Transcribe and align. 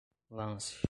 lance 0.31 0.77